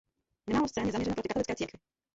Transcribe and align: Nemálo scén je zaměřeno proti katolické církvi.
Nemálo 0.47 0.67
scén 0.67 0.85
je 0.85 0.91
zaměřeno 0.91 1.15
proti 1.15 1.27
katolické 1.27 1.55
církvi. 1.55 1.79